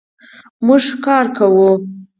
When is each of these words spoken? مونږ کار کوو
مونږ 0.65 0.85
کار 1.05 1.25
کوو 1.37 1.69